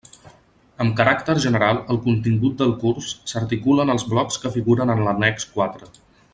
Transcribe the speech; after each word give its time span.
Amb 0.85 0.95
caràcter 0.99 1.35
general 1.43 1.81
el 1.95 1.99
contingut 2.07 2.57
del 2.63 2.73
curs 2.85 3.11
s'articula 3.33 3.87
en 3.87 3.95
els 3.97 4.09
blocs 4.15 4.43
que 4.47 4.55
figuren 4.59 4.97
en 4.97 5.05
l'annex 5.09 5.51
quatre. 5.57 5.97